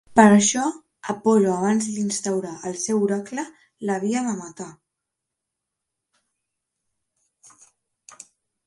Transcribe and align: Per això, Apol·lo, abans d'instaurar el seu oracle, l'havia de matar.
Per 0.17 0.23
això, 0.35 0.61
Apol·lo, 1.13 1.51
abans 1.55 1.89
d'instaurar 1.97 2.53
el 2.69 2.75
seu 2.85 3.03
oracle, 3.09 3.45
l'havia 3.87 4.25
de 4.31 4.35
matar. 4.41 4.69